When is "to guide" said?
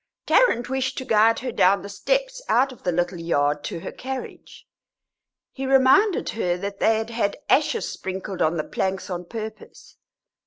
0.97-1.37